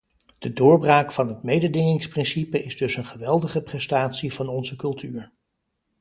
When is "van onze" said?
4.33-4.75